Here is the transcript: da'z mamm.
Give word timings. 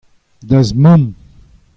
da'z 0.49 0.69
mamm. 0.83 1.05